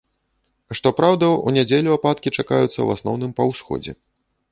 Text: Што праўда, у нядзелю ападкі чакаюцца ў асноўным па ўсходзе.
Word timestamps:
Што 0.77 0.91
праўда, 0.99 1.27
у 1.51 1.53
нядзелю 1.57 1.93
ападкі 1.97 2.33
чакаюцца 2.37 2.65
ў 2.81 2.87
асноўным 2.97 3.31
па 3.41 3.47
ўсходзе. 3.51 3.93